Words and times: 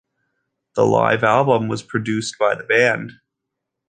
The 0.73 0.83
live 0.83 1.23
album 1.23 1.67
was 1.67 1.83
produced 1.83 2.39
by 2.39 2.55
the 2.55 2.63
band. 2.63 3.11